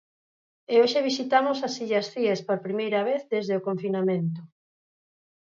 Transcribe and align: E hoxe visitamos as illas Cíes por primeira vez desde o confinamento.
E 0.73 0.75
hoxe 0.81 1.05
visitamos 1.09 1.57
as 1.67 1.73
illas 1.83 2.09
Cíes 2.13 2.39
por 2.47 2.57
primeira 2.65 3.01
vez 3.09 3.21
desde 3.33 3.53
o 3.59 3.65
confinamento. 3.67 4.41